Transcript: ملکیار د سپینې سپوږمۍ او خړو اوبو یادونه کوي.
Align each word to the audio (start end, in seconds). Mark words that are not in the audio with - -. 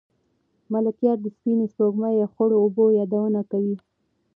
ملکیار 0.71 1.17
د 1.21 1.25
سپینې 1.35 1.65
سپوږمۍ 1.73 2.15
او 2.23 2.29
خړو 2.33 2.55
اوبو 2.63 2.85
یادونه 2.99 3.41
کوي. 3.51 3.75